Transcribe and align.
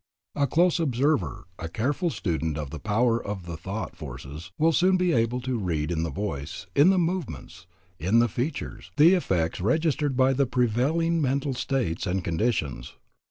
A 0.33 0.47
close 0.47 0.79
observer, 0.79 1.45
a 1.59 1.69
careful 1.69 2.09
student 2.09 2.57
of 2.57 2.71
the 2.71 2.79
power 2.79 3.23
of 3.23 3.45
the 3.45 3.55
thought 3.55 3.95
forces, 3.95 4.51
will 4.57 4.71
soon 4.73 4.97
be 4.97 5.11
able 5.13 5.39
to 5.41 5.59
read 5.59 5.91
in 5.91 6.01
the 6.01 6.09
voice, 6.09 6.65
in 6.75 6.89
the 6.89 6.97
movements, 6.97 7.67
in 7.99 8.17
the 8.17 8.27
features, 8.27 8.89
the 8.97 9.13
effects 9.13 9.61
registered 9.61 10.17
by 10.17 10.33
the 10.33 10.47
prevailing 10.47 11.21
mental 11.21 11.53
states 11.53 12.07
and 12.07 12.23
conditions. 12.23 12.93